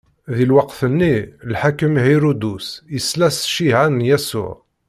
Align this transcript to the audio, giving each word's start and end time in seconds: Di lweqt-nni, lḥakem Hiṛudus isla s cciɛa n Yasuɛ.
Di 0.35 0.45
lweqt-nni, 0.49 1.15
lḥakem 1.53 1.95
Hiṛudus 2.03 2.67
isla 2.97 3.29
s 3.37 3.39
cciɛa 3.51 3.85
n 3.89 4.05
Yasuɛ. 4.09 4.53